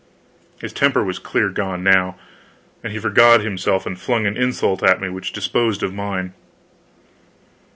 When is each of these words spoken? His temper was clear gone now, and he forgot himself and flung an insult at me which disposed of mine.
His 0.59 0.73
temper 0.73 1.03
was 1.03 1.19
clear 1.19 1.49
gone 1.49 1.83
now, 1.83 2.15
and 2.83 2.91
he 2.91 2.97
forgot 2.97 3.41
himself 3.41 3.85
and 3.85 3.99
flung 4.01 4.25
an 4.25 4.35
insult 4.35 4.81
at 4.81 4.99
me 4.99 5.09
which 5.09 5.31
disposed 5.31 5.83
of 5.83 5.93
mine. 5.93 6.33